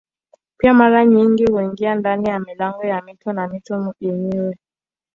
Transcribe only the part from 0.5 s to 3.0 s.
Pia mara nyingi huingia ndani ya milango